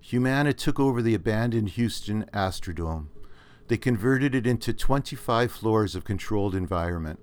Humana 0.00 0.54
took 0.54 0.80
over 0.80 1.02
the 1.02 1.14
abandoned 1.14 1.68
Houston 1.70 2.24
Astrodome. 2.32 3.08
They 3.68 3.76
converted 3.76 4.34
it 4.34 4.46
into 4.46 4.72
25 4.72 5.52
floors 5.52 5.94
of 5.94 6.04
controlled 6.04 6.54
environment. 6.54 7.20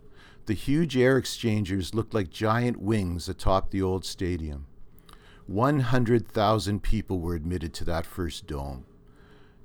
The 0.48 0.54
huge 0.54 0.96
air 0.96 1.18
exchangers 1.18 1.94
looked 1.94 2.13
like 2.13 2.30
giant 2.30 2.80
wings 2.80 3.27
atop 3.27 3.70
the 3.70 3.82
old 3.82 4.06
stadium. 4.06 4.66
100,000 5.46 6.82
people 6.82 7.20
were 7.20 7.36
admitted 7.36 7.74
to 7.74 7.86
that 7.86 8.06
first 8.06 8.48
dome. 8.48 8.86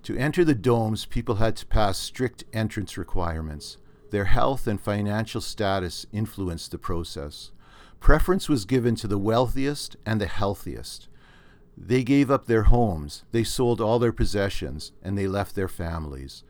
To 0.02 0.16
enter 0.16 0.44
the 0.44 0.56
domes, 0.56 1.06
people 1.06 1.36
had 1.36 1.54
to 1.56 1.66
pass 1.66 1.98
strict 1.98 2.42
entrance 2.52 2.98
requirements. 2.98 3.76
Their 4.10 4.24
health 4.24 4.66
and 4.66 4.80
financial 4.80 5.40
status 5.40 6.04
influenced 6.12 6.72
the 6.72 6.78
process. 6.78 7.52
Preference 8.00 8.48
was 8.48 8.64
given 8.64 8.96
to 8.96 9.06
the 9.06 9.18
wealthiest 9.18 9.96
and 10.04 10.20
the 10.20 10.26
healthiest. 10.26 11.06
They 11.76 12.02
gave 12.02 12.28
up 12.28 12.46
their 12.46 12.64
homes, 12.64 13.22
they 13.30 13.44
sold 13.44 13.80
all 13.80 14.00
their 14.00 14.12
possessions, 14.12 14.90
and 15.00 15.16
they 15.16 15.28
left 15.28 15.54
their 15.54 15.68
families. 15.68 16.42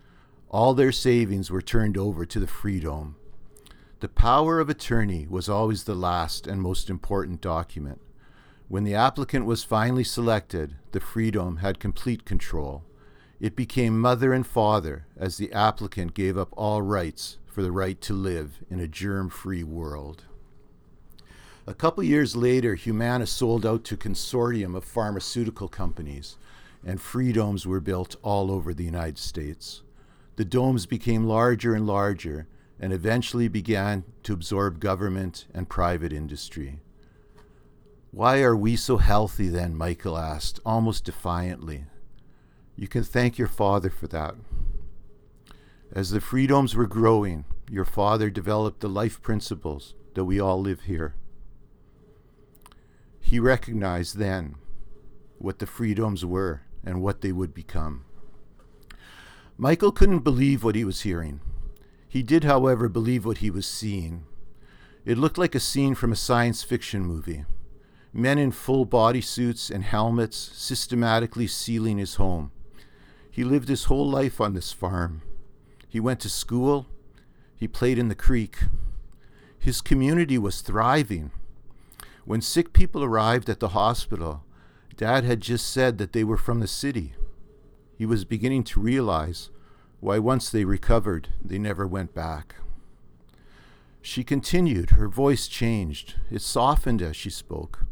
All 0.49 0.73
their 0.73 0.91
savings 0.91 1.51
were 1.51 1.61
turned 1.61 1.99
over 1.99 2.25
to 2.25 2.41
the 2.41 2.47
Freedome. 2.47 3.17
The 4.03 4.09
power 4.09 4.59
of 4.59 4.69
attorney 4.69 5.29
was 5.31 5.49
always 5.49 5.85
the 5.85 5.95
last 5.95 6.49
and 6.49 6.61
most 6.61 6.91
important 6.91 7.41
document. 7.41 8.01
When 8.67 8.83
the 8.83 8.97
applicant 8.97 9.47
was 9.47 9.63
finally 9.63 10.03
selected, 10.03 10.75
the 10.91 10.99
Freedome 10.99 11.61
had 11.61 11.79
complete 11.79 12.25
control. 12.25 12.83
It 13.39 13.55
became 13.55 14.01
mother 14.01 14.33
and 14.33 14.45
father 14.45 15.07
as 15.17 15.37
the 15.37 15.53
applicant 15.53 16.15
gave 16.15 16.37
up 16.37 16.53
all 16.57 16.83
rights 16.83 17.39
for 17.47 17.63
the 17.63 17.71
right 17.71 18.01
to 18.01 18.13
live 18.13 18.65
in 18.69 18.81
a 18.81 18.89
germ 18.89 19.31
free 19.31 19.63
world. 19.63 20.25
A 21.65 21.73
couple 21.73 22.03
years 22.03 22.35
later, 22.35 22.75
Humana 22.75 23.29
sold 23.29 23.65
out 23.65 23.85
to 23.85 23.97
consortium 23.97 24.75
of 24.75 24.83
pharmaceutical 24.83 25.69
companies, 25.69 26.39
and 26.85 26.99
Freedomes 26.99 27.67
were 27.67 27.79
built 27.79 28.17
all 28.23 28.51
over 28.51 28.75
the 28.75 28.83
United 28.83 29.19
States. 29.19 29.83
The 30.35 30.45
domes 30.45 30.87
became 30.87 31.25
larger 31.29 31.73
and 31.73 31.87
larger 31.87 32.49
and 32.83 32.93
eventually 32.93 33.47
began 33.47 34.03
to 34.25 34.33
absorb 34.33 34.81
government 34.81 35.47
and 35.55 35.69
private 35.69 36.13
industry. 36.13 36.81
Why 38.11 38.43
are 38.43 38.57
we 38.57 38.75
so 38.75 38.97
healthy 38.97 39.49
then? 39.49 39.77
Michael 39.77 40.19
asked, 40.19 40.59
almost 40.67 41.05
defiantly. 41.05 41.85
You 42.75 42.89
can 42.89 43.05
thank 43.05 43.39
your 43.39 43.47
father 43.47 43.89
for 43.89 44.09
that. 44.09 44.35
As 45.93 46.11
the 46.11 46.19
Freedomes 46.19 46.75
were 46.75 46.89
growing, 46.89 47.45
your 47.71 47.85
father 47.85 48.31
developed 48.31 48.81
the 48.81 48.89
life 48.89 49.23
principles 49.23 49.95
that 50.15 50.25
we 50.25 50.41
all 50.41 50.61
live 50.61 50.83
here. 50.83 51.15
He 53.21 53.39
recognized 53.39 54.17
then 54.17 54.57
what 55.39 55.61
the 55.61 55.67
Freedomes 55.67 56.25
were 56.25 56.63
and 56.85 57.01
what 57.01 57.21
they 57.21 57.31
would 57.31 57.55
become. 57.55 58.07
Michael 59.57 59.93
couldn't 59.93 60.21
believe 60.25 60.65
what 60.65 60.75
he 60.75 60.85
was 60.85 61.03
hearing. 61.03 61.41
He 62.13 62.23
did, 62.23 62.45
however, 62.45 62.91
believe 62.91 63.25
what 63.25 63.39
he 63.39 63.51
was 63.51 63.65
seeing. 63.65 64.25
It 65.07 65.17
looked 65.17 65.39
like 65.39 65.55
a 65.55 65.59
scene 65.59 65.95
from 65.95 66.13
a 66.13 66.15
science 66.15 66.63
fiction 66.63 67.07
movie. 67.07 67.47
Men 68.13 68.37
in 68.37 68.51
full 68.51 68.85
body 68.85 69.23
suits 69.23 69.71
and 69.71 69.83
helmets 69.83 70.37
systematically 70.37 71.47
sealing 71.47 71.97
his 71.97 72.17
home. 72.17 72.53
He 73.31 73.45
lived 73.45 73.71
his 73.71 73.85
whole 73.85 74.07
life 74.07 74.43
on 74.43 74.53
this 74.53 74.73
farm. 74.73 75.23
He 75.89 76.01
went 76.01 76.21
to 76.21 76.29
school. 76.29 76.87
He 77.57 77.67
played 77.67 77.99
in 77.99 78.09
the 78.09 78.15
creek. 78.15 78.59
His 79.59 79.81
community 79.81 80.37
was 80.37 80.61
thriving. 80.61 81.31
When 82.27 82.43
sick 82.43 82.75
people 82.75 83.03
arrived 83.03 83.49
at 83.49 83.59
the 83.59 83.69
hospital, 83.69 84.45
Dad 84.99 85.25
had 85.25 85.41
just 85.41 85.67
said 85.67 85.97
that 85.97 86.13
they 86.13 86.25
were 86.25 86.37
from 86.37 86.61
the 86.61 86.69
city. 86.69 87.15
He 87.97 88.05
was 88.05 88.27
beginning 88.27 88.65
to 88.65 88.81
realize 88.81 89.49
why, 90.03 90.19
once 90.19 90.51
they 90.51 90.65
recovered, 90.65 91.29
they 91.41 91.61
never 91.61 91.87
went 91.87 92.13
back. 92.13 92.57
She 94.01 94.25
continued. 94.25 94.91
Her 94.91 95.07
voice 95.07 95.47
changed. 95.47 96.17
It 96.29 96.43
softened 96.43 97.01
as 97.01 97.15
she 97.15 97.31
spoke. 97.31 97.87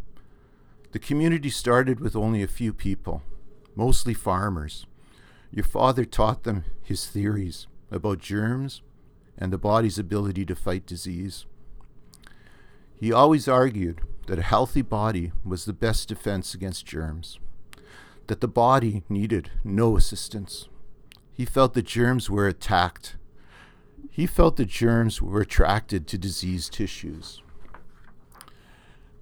The 0.91 0.99
community 0.99 1.51
started 1.51 2.01
with 2.01 2.17
only 2.17 2.43
a 2.43 2.49
few 2.49 2.73
people, 2.73 3.23
mostly 3.77 4.13
farmers. 4.13 4.87
Your 5.53 5.65
father 5.65 6.05
taught 6.05 6.43
them 6.43 6.65
his 6.83 7.07
theories 7.07 7.69
about 7.93 8.19
germs 8.19 8.83
and 9.39 9.53
the 9.53 9.57
body's 9.57 9.97
ability 9.97 10.45
to 10.47 10.57
fight 10.57 10.87
disease. 10.87 11.47
He 12.99 13.13
always 13.13 13.47
argued 13.47 14.01
that 14.27 14.41
a 14.41 14.43
healthy 14.43 14.83
body 14.83 15.31
was 15.45 15.65
the 15.65 15.73
best 15.73 16.09
defense 16.09 16.55
against 16.55 16.87
germs, 16.87 17.39
that 18.27 18.41
the 18.41 18.49
body 18.49 19.05
needed 19.09 19.53
no 19.63 19.97
assistance. 19.97 20.69
He 21.41 21.47
felt 21.47 21.73
the 21.73 21.81
germs 21.81 22.29
were 22.29 22.47
attacked. 22.47 23.17
He 24.11 24.27
felt 24.27 24.57
the 24.57 24.67
germs 24.67 25.23
were 25.23 25.41
attracted 25.41 26.07
to 26.07 26.19
diseased 26.19 26.75
tissues. 26.75 27.41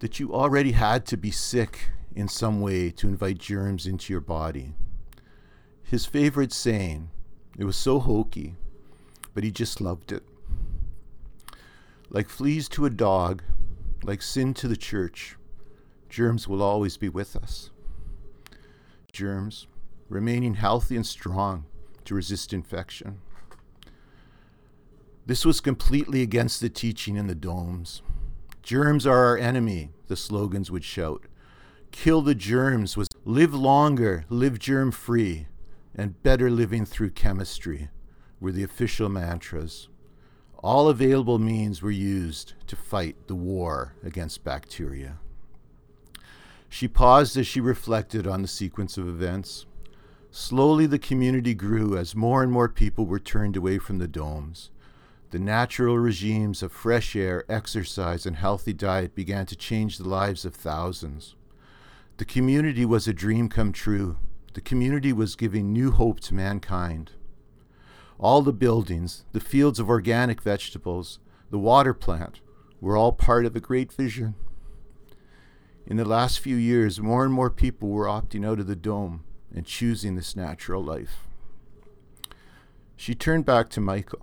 That 0.00 0.18
you 0.18 0.34
already 0.34 0.72
had 0.72 1.06
to 1.06 1.16
be 1.16 1.30
sick 1.30 1.90
in 2.16 2.26
some 2.26 2.60
way 2.60 2.90
to 2.90 3.06
invite 3.06 3.38
germs 3.38 3.87
into 3.87 4.12
your 4.12 4.20
body. 4.20 4.75
His 5.84 6.06
favorite 6.06 6.52
saying, 6.52 7.10
it 7.56 7.62
was 7.62 7.76
so 7.76 8.00
hokey, 8.00 8.56
but 9.32 9.44
he 9.44 9.52
just 9.52 9.80
loved 9.80 10.10
it. 10.10 10.25
Like 12.10 12.28
fleas 12.28 12.68
to 12.70 12.84
a 12.84 12.90
dog, 12.90 13.44
like 14.02 14.22
sin 14.22 14.54
to 14.54 14.66
the 14.66 14.76
church, 14.76 15.37
germs 16.08 16.48
will 16.48 16.64
always 16.64 16.96
be 16.96 17.08
with 17.08 17.37
us. 17.37 17.70
Germs 19.12 19.68
remaining 20.08 20.54
healthy 20.54 20.96
and 20.96 21.06
strong 21.06 21.66
to 22.08 22.14
resist 22.14 22.52
infection. 22.52 23.20
This 25.26 25.44
was 25.44 25.60
completely 25.60 26.22
against 26.22 26.60
the 26.60 26.70
teaching 26.70 27.16
in 27.16 27.26
the 27.26 27.34
domes. 27.34 28.02
Germs 28.62 29.06
are 29.06 29.26
our 29.26 29.36
enemy, 29.36 29.90
the 30.06 30.16
slogans 30.16 30.70
would 30.70 30.84
shout. 30.84 31.26
Kill 31.90 32.22
the 32.22 32.34
germs 32.34 32.96
was 32.96 33.08
live 33.24 33.54
longer, 33.54 34.24
live 34.30 34.58
germ 34.58 34.90
free, 34.90 35.48
and 35.94 36.22
better 36.22 36.50
living 36.50 36.86
through 36.86 37.10
chemistry 37.10 37.90
were 38.40 38.52
the 38.52 38.62
official 38.62 39.10
mantras. 39.10 39.88
All 40.58 40.88
available 40.88 41.38
means 41.38 41.82
were 41.82 41.90
used 41.90 42.54
to 42.66 42.76
fight 42.76 43.26
the 43.26 43.34
war 43.34 43.94
against 44.02 44.44
bacteria. 44.44 45.18
She 46.70 46.88
paused 46.88 47.36
as 47.36 47.46
she 47.46 47.60
reflected 47.60 48.26
on 48.26 48.42
the 48.42 48.48
sequence 48.48 48.96
of 48.96 49.08
events. 49.08 49.66
Slowly, 50.30 50.87
the 50.87 50.99
community 50.99 51.54
grew 51.54 51.97
as 51.97 52.14
more 52.14 52.42
and 52.42 52.52
more 52.52 52.68
people 52.68 53.06
were 53.06 53.18
turned 53.18 53.56
away 53.56 53.78
from 53.78 53.99
the 53.99 54.06
domes. 54.06 54.70
The 55.30 55.38
natural 55.38 55.99
regimes 55.99 56.62
of 56.62 56.70
fresh 56.70 57.16
air, 57.16 57.44
exercise, 57.49 58.26
and 58.26 58.37
healthy 58.37 58.75
diet 58.75 59.14
began 59.14 59.47
to 59.47 59.56
change 59.56 59.97
the 59.97 60.08
lives 60.08 60.44
of 60.44 60.54
thousands. 60.54 61.35
The 62.18 62.26
community 62.26 62.85
was 62.85 63.08
a 63.08 63.14
dream 63.14 63.49
come 63.49 63.73
true. 63.73 64.18
The 64.52 64.61
community 64.61 65.12
was 65.12 65.37
giving 65.37 65.73
new 65.73 65.92
hope 65.92 66.20
to 66.20 66.35
mankind. 66.35 67.12
All 68.18 68.42
the 68.42 68.52
buildings, 68.52 69.25
the 69.32 69.40
fields 69.40 69.78
of 69.78 69.88
organic 69.88 70.42
vegetables, 70.42 71.20
the 71.50 71.58
water 71.58 71.94
plant 71.94 72.40
were 72.80 72.97
all 72.97 73.12
part 73.12 73.47
of 73.47 73.56
a 73.56 73.61
great 73.61 73.92
vision. 73.92 74.35
In 75.87 75.97
the 75.97 76.04
last 76.04 76.40
few 76.40 76.56
years, 76.56 77.00
more 77.00 77.25
and 77.25 77.32
more 77.32 77.50
people 77.50 77.88
were 77.88 78.06
opting 78.06 78.47
out 78.47 78.61
of 78.61 78.66
the 78.66 78.76
dome 78.76 79.25
and 79.55 79.67
choosing 79.67 80.17
this 80.17 80.37
natural 80.37 80.83
life. 80.83 81.26
She 82.97 83.14
turned 83.14 83.45
back 83.45 83.69
to 83.71 83.81
Michael. 83.81 84.21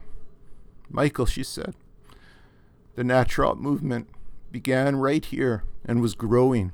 Michael, 0.89 1.25
she 1.25 1.43
said, 1.43 1.75
the 2.95 3.03
natural 3.03 3.55
movement 3.55 4.07
began 4.51 4.95
right 4.95 5.23
here 5.23 5.63
and 5.85 6.01
was 6.01 6.15
growing. 6.15 6.71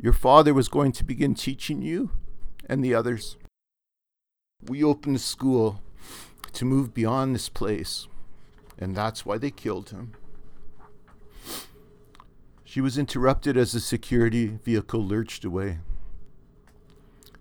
Your 0.00 0.12
father 0.12 0.54
was 0.54 0.68
going 0.68 0.92
to 0.92 1.04
begin 1.04 1.34
teaching 1.34 1.82
you 1.82 2.10
and 2.68 2.84
the 2.84 2.94
others. 2.94 3.36
We 4.62 4.82
opened 4.82 5.16
a 5.16 5.20
school 5.20 5.82
to 6.52 6.64
move 6.64 6.94
beyond 6.94 7.34
this 7.34 7.48
place, 7.48 8.08
and 8.78 8.96
that's 8.96 9.26
why 9.26 9.38
they 9.38 9.50
killed 9.50 9.90
him. 9.90 10.14
She 12.64 12.80
was 12.80 12.98
interrupted 12.98 13.56
as 13.56 13.72
the 13.72 13.80
security 13.80 14.46
vehicle 14.46 15.04
lurched 15.04 15.44
away. 15.44 15.78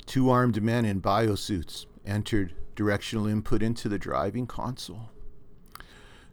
Two 0.06 0.30
armed 0.30 0.62
men 0.62 0.86
in 0.86 1.02
biosuits 1.02 1.86
entered 2.06 2.54
directional 2.76 3.28
input 3.28 3.64
into 3.64 3.90
the 3.90 3.98
driving 3.98 4.48
console. 4.48 5.10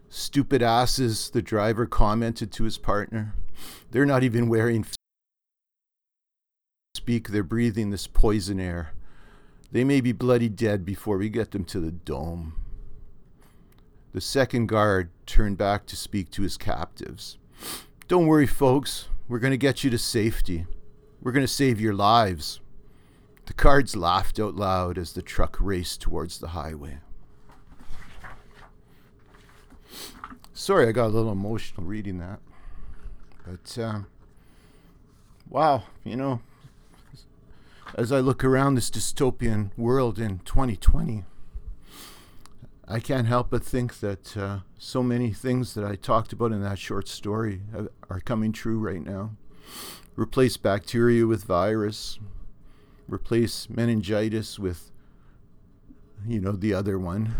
Stupid 0.08 0.62
asses, 0.62 1.30
the 1.30 1.40
driver 1.40 1.86
commented 1.86 2.52
to 2.52 2.64
his 2.64 2.76
partner. 2.76 3.34
They're 3.90 4.04
not 4.04 4.22
even 4.22 4.48
wearing 4.48 4.84
speak, 6.94 7.28
they're 7.28 7.42
breathing 7.42 7.90
this 7.90 8.06
poison 8.06 8.60
air. 8.60 8.92
They 9.72 9.84
may 9.84 10.02
be 10.02 10.12
bloody 10.12 10.50
dead 10.50 10.84
before 10.84 11.16
we 11.16 11.30
get 11.30 11.52
them 11.52 11.64
to 11.64 11.80
the 11.80 11.90
dome. 11.90 12.54
The 14.12 14.20
second 14.20 14.66
guard 14.66 15.08
turned 15.24 15.56
back 15.56 15.86
to 15.86 15.96
speak 15.96 16.30
to 16.32 16.42
his 16.42 16.58
captives. 16.58 17.38
Don't 18.06 18.26
worry, 18.26 18.46
folks. 18.46 19.08
We're 19.26 19.38
going 19.38 19.52
to 19.52 19.56
get 19.56 19.82
you 19.82 19.88
to 19.88 19.98
safety. 19.98 20.66
We're 21.22 21.32
going 21.32 21.46
to 21.46 21.52
save 21.52 21.80
your 21.80 21.94
lives. 21.94 22.60
The 23.46 23.54
guards 23.54 23.96
laughed 23.96 24.38
out 24.38 24.54
loud 24.54 24.98
as 24.98 25.12
the 25.12 25.22
truck 25.22 25.56
raced 25.60 26.00
towards 26.00 26.38
the 26.38 26.48
highway. 26.48 26.98
Sorry, 30.52 30.86
I 30.86 30.92
got 30.92 31.06
a 31.06 31.08
little 31.08 31.32
emotional 31.32 31.86
reading 31.86 32.18
that. 32.18 32.38
But, 33.44 33.78
uh, 33.78 34.00
wow, 35.48 35.84
you 36.04 36.14
know, 36.14 36.40
as 37.94 38.12
I 38.12 38.20
look 38.20 38.44
around 38.44 38.74
this 38.74 38.90
dystopian 38.90 39.70
world 39.76 40.18
in 40.18 40.38
2020, 40.40 41.24
I 42.86 43.00
can't 43.00 43.26
help 43.26 43.50
but 43.50 43.64
think 43.64 44.00
that 44.00 44.36
uh, 44.36 44.58
so 44.78 45.02
many 45.02 45.32
things 45.32 45.74
that 45.74 45.84
I 45.84 45.96
talked 45.96 46.32
about 46.32 46.52
in 46.52 46.62
that 46.62 46.78
short 46.78 47.08
story 47.08 47.62
are 48.08 48.20
coming 48.20 48.52
true 48.52 48.78
right 48.78 49.02
now. 49.02 49.32
Replace 50.14 50.56
bacteria 50.56 51.26
with 51.26 51.44
virus, 51.44 52.18
replace 53.08 53.68
meningitis 53.68 54.58
with, 54.58 54.90
you 56.26 56.40
know, 56.40 56.52
the 56.52 56.74
other 56.74 56.98
one. 56.98 57.34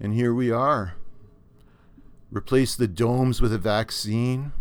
And 0.00 0.14
here 0.14 0.34
we 0.34 0.50
are. 0.50 0.94
Replace 2.30 2.74
the 2.74 2.88
domes 2.88 3.40
with 3.40 3.52
a 3.52 3.58
vaccine. 3.58 4.52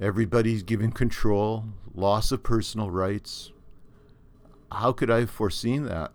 Everybody's 0.00 0.62
given 0.62 0.92
control, 0.92 1.64
loss 1.94 2.32
of 2.32 2.42
personal 2.42 2.90
rights. 2.90 3.52
How 4.70 4.92
could 4.92 5.10
I 5.10 5.20
have 5.20 5.30
foreseen 5.30 5.84
that? 5.84 6.12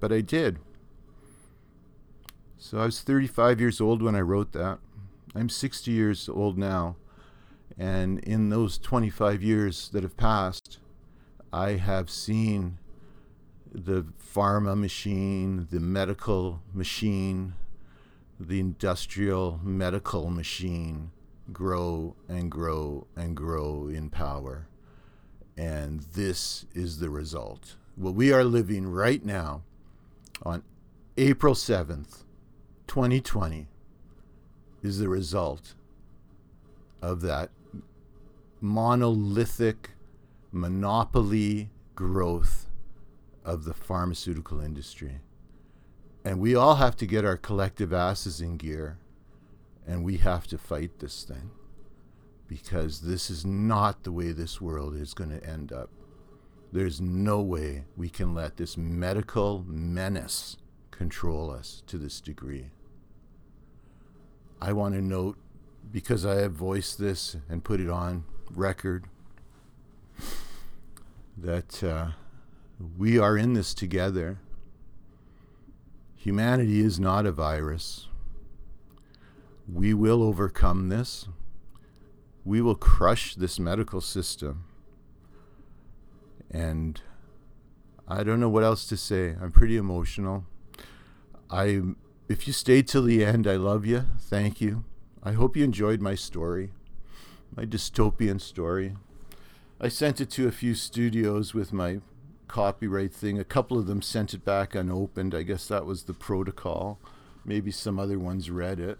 But 0.00 0.12
I 0.12 0.20
did. 0.20 0.58
So 2.58 2.78
I 2.78 2.86
was 2.86 3.00
35 3.00 3.60
years 3.60 3.80
old 3.80 4.02
when 4.02 4.16
I 4.16 4.20
wrote 4.20 4.52
that. 4.52 4.78
I'm 5.34 5.48
60 5.48 5.90
years 5.90 6.28
old 6.28 6.58
now. 6.58 6.96
And 7.78 8.18
in 8.20 8.48
those 8.48 8.78
25 8.78 9.42
years 9.42 9.90
that 9.90 10.02
have 10.02 10.16
passed, 10.16 10.78
I 11.52 11.72
have 11.72 12.10
seen 12.10 12.78
the 13.70 14.06
pharma 14.34 14.78
machine, 14.78 15.68
the 15.70 15.80
medical 15.80 16.62
machine, 16.72 17.54
the 18.40 18.60
industrial 18.60 19.60
medical 19.62 20.30
machine 20.30 21.10
grow 21.52 22.16
and 22.28 22.50
grow 22.50 23.06
and 23.14 23.36
grow 23.36 23.88
in 23.88 24.10
power. 24.10 24.68
And 25.56 26.00
this 26.00 26.66
is 26.74 26.98
the 26.98 27.10
result. 27.10 27.76
What 27.94 28.14
we 28.14 28.32
are 28.32 28.44
living 28.44 28.86
right 28.86 29.24
now 29.24 29.62
on 30.42 30.62
April 31.16 31.54
7th, 31.54 32.24
2020, 32.86 33.66
is 34.82 34.98
the 34.98 35.08
result 35.08 35.74
of 37.00 37.22
that 37.22 37.50
monolithic 38.66 39.90
monopoly 40.50 41.70
growth 41.94 42.66
of 43.44 43.64
the 43.64 43.74
pharmaceutical 43.74 44.60
industry. 44.60 45.20
And 46.24 46.40
we 46.40 46.54
all 46.54 46.76
have 46.76 46.96
to 46.96 47.06
get 47.06 47.24
our 47.24 47.36
collective 47.36 47.92
asses 47.92 48.40
in 48.40 48.56
gear 48.56 48.98
and 49.86 50.04
we 50.04 50.16
have 50.16 50.46
to 50.48 50.58
fight 50.58 50.98
this 50.98 51.22
thing 51.22 51.50
because 52.48 53.02
this 53.02 53.30
is 53.30 53.44
not 53.46 54.02
the 54.02 54.12
way 54.12 54.32
this 54.32 54.60
world 54.60 54.96
is 54.96 55.14
going 55.14 55.30
to 55.30 55.44
end 55.48 55.72
up. 55.72 55.90
There's 56.72 57.00
no 57.00 57.40
way 57.40 57.84
we 57.96 58.08
can 58.08 58.34
let 58.34 58.56
this 58.56 58.76
medical 58.76 59.64
menace 59.66 60.56
control 60.90 61.50
us 61.50 61.82
to 61.86 61.98
this 61.98 62.20
degree. 62.20 62.70
I 64.60 64.72
want 64.72 64.94
to 64.94 65.02
note, 65.02 65.36
because 65.92 66.26
I 66.26 66.40
have 66.40 66.52
voiced 66.52 66.98
this 66.98 67.36
and 67.48 67.62
put 67.62 67.80
it 67.80 67.88
on 67.88 68.24
record 68.50 69.06
that 71.36 71.82
uh, 71.82 72.08
we 72.96 73.18
are 73.18 73.36
in 73.36 73.54
this 73.54 73.74
together. 73.74 74.38
Humanity 76.16 76.80
is 76.80 76.98
not 76.98 77.26
a 77.26 77.32
virus. 77.32 78.08
We 79.72 79.94
will 79.94 80.22
overcome 80.22 80.88
this. 80.88 81.28
We 82.44 82.60
will 82.60 82.74
crush 82.74 83.34
this 83.34 83.58
medical 83.58 84.00
system. 84.00 84.64
And 86.50 87.00
I 88.08 88.22
don't 88.22 88.40
know 88.40 88.48
what 88.48 88.62
else 88.62 88.86
to 88.88 88.96
say. 88.96 89.36
I'm 89.40 89.52
pretty 89.52 89.76
emotional. 89.76 90.44
I 91.50 91.82
if 92.28 92.46
you 92.46 92.52
stayed 92.52 92.88
till 92.88 93.02
the 93.02 93.24
end, 93.24 93.46
I 93.46 93.56
love 93.56 93.86
you. 93.86 94.04
Thank 94.18 94.60
you. 94.60 94.84
I 95.22 95.32
hope 95.32 95.56
you 95.56 95.64
enjoyed 95.64 96.00
my 96.00 96.14
story 96.14 96.70
my 97.54 97.64
dystopian 97.64 98.40
story. 98.40 98.96
I 99.80 99.88
sent 99.88 100.20
it 100.20 100.30
to 100.30 100.48
a 100.48 100.52
few 100.52 100.74
studios 100.74 101.52
with 101.52 101.72
my 101.72 102.00
copyright 102.48 103.12
thing. 103.12 103.38
A 103.38 103.44
couple 103.44 103.78
of 103.78 103.86
them 103.86 104.00
sent 104.02 104.32
it 104.32 104.44
back 104.44 104.74
unopened. 104.74 105.34
I 105.34 105.42
guess 105.42 105.68
that 105.68 105.84
was 105.84 106.04
the 106.04 106.14
protocol. 106.14 106.98
Maybe 107.44 107.70
some 107.70 107.98
other 107.98 108.18
ones 108.18 108.50
read 108.50 108.80
it. 108.80 108.98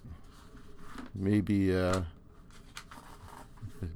Maybe 1.14 1.74
uh, 1.74 2.02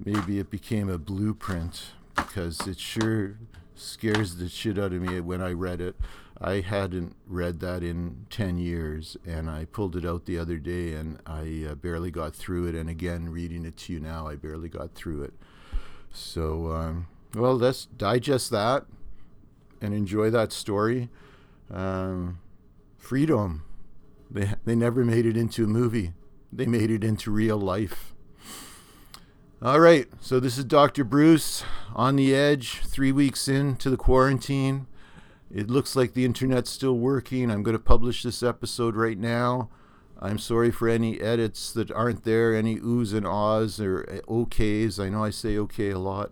maybe 0.04 0.38
it 0.38 0.50
became 0.50 0.88
a 0.88 0.98
blueprint 0.98 1.92
because 2.16 2.66
it 2.66 2.78
sure 2.78 3.36
scares 3.74 4.36
the 4.36 4.48
shit 4.48 4.78
out 4.78 4.92
of 4.92 5.02
me 5.02 5.20
when 5.20 5.40
I 5.40 5.52
read 5.52 5.80
it. 5.80 5.96
I 6.42 6.60
hadn't 6.60 7.16
read 7.26 7.60
that 7.60 7.82
in 7.82 8.26
10 8.30 8.56
years, 8.56 9.16
and 9.26 9.50
I 9.50 9.66
pulled 9.66 9.94
it 9.94 10.06
out 10.06 10.24
the 10.24 10.38
other 10.38 10.56
day 10.56 10.94
and 10.94 11.18
I 11.26 11.66
uh, 11.70 11.74
barely 11.74 12.10
got 12.10 12.34
through 12.34 12.66
it. 12.68 12.74
And 12.74 12.88
again, 12.88 13.28
reading 13.28 13.66
it 13.66 13.76
to 13.78 13.92
you 13.92 14.00
now, 14.00 14.26
I 14.26 14.36
barely 14.36 14.70
got 14.70 14.94
through 14.94 15.24
it. 15.24 15.34
So, 16.10 16.72
um, 16.72 17.08
well, 17.34 17.54
let's 17.54 17.84
digest 17.84 18.50
that 18.50 18.86
and 19.82 19.92
enjoy 19.92 20.30
that 20.30 20.52
story. 20.52 21.10
Um, 21.70 22.40
Freedome. 23.00 23.60
They, 24.30 24.54
they 24.64 24.74
never 24.74 25.04
made 25.04 25.26
it 25.26 25.36
into 25.36 25.64
a 25.64 25.68
movie, 25.68 26.12
they 26.52 26.66
made 26.66 26.90
it 26.90 27.04
into 27.04 27.30
real 27.30 27.58
life. 27.58 28.14
All 29.62 29.80
right, 29.80 30.06
so 30.20 30.40
this 30.40 30.56
is 30.56 30.64
Dr. 30.64 31.04
Bruce 31.04 31.64
on 31.94 32.16
the 32.16 32.34
edge, 32.34 32.76
three 32.76 33.12
weeks 33.12 33.46
into 33.46 33.90
the 33.90 33.98
quarantine. 33.98 34.86
It 35.52 35.68
looks 35.68 35.96
like 35.96 36.14
the 36.14 36.24
internet's 36.24 36.70
still 36.70 36.96
working. 36.96 37.50
I'm 37.50 37.62
going 37.62 37.76
to 37.76 37.82
publish 37.82 38.22
this 38.22 38.42
episode 38.42 38.94
right 38.94 39.18
now. 39.18 39.68
I'm 40.22 40.38
sorry 40.38 40.70
for 40.70 40.88
any 40.88 41.20
edits 41.20 41.72
that 41.72 41.90
aren't 41.90 42.24
there, 42.24 42.54
any 42.54 42.76
oohs 42.76 43.14
and 43.14 43.26
ahs 43.26 43.80
or 43.80 44.04
okays. 44.28 45.02
I 45.02 45.08
know 45.08 45.24
I 45.24 45.30
say 45.30 45.56
okay 45.58 45.90
a 45.90 45.98
lot. 45.98 46.30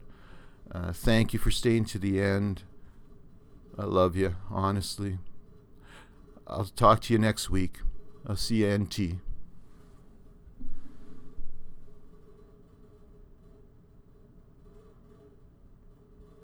Uh, 0.70 0.92
thank 0.92 1.32
you 1.32 1.38
for 1.38 1.50
staying 1.50 1.86
to 1.86 1.98
the 1.98 2.20
end. 2.20 2.62
I 3.78 3.84
love 3.84 4.14
you, 4.14 4.36
honestly. 4.50 5.18
I'll 6.46 6.66
talk 6.66 7.00
to 7.02 7.12
you 7.12 7.18
next 7.18 7.48
week. 7.48 7.78
I'll 8.26 8.36
see 8.36 8.64
you, 8.64 8.78
NT. 8.78 9.27